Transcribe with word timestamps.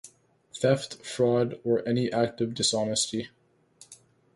Theft, 0.59 0.95
fraud 1.05 1.59
or 1.63 1.87
any 1.87 2.11
act 2.11 2.41
of 2.41 2.55
dishonesty. 2.55 3.29